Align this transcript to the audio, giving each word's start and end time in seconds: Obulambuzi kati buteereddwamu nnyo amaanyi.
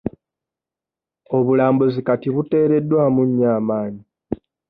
Obulambuzi 1.37 1.99
kati 2.07 2.27
buteereddwamu 2.35 3.21
nnyo 3.27 3.47
amaanyi. 3.57 4.03